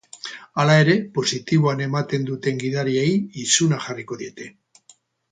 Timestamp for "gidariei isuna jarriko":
2.63-4.19